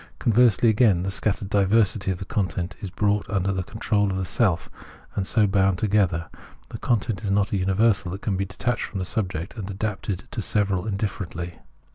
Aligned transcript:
Conversely, 0.17 0.67
again, 0.67 1.03
the 1.03 1.11
scattered 1.11 1.51
diversity 1.51 2.09
of 2.09 2.17
the 2.17 2.25
content 2.25 2.75
is 2.81 2.89
brought 2.89 3.29
under 3.29 3.51
the 3.53 3.61
control 3.61 4.09
of 4.09 4.17
the 4.17 4.25
self, 4.25 4.67
and 5.15 5.27
so 5.27 5.45
bound 5.45 5.77
together; 5.77 6.25
the 6.69 6.79
content 6.79 7.21
is 7.23 7.29
not 7.29 7.51
a 7.51 7.57
universal 7.57 8.09
that 8.09 8.23
can 8.23 8.35
be 8.35 8.45
detached 8.45 8.81
from 8.85 8.97
the 8.97 9.05
subject, 9.05 9.55
and 9.57 9.69
adapted 9.69 10.23
to 10.31 10.41
several 10.41 10.87
indifferently. 10.87 11.59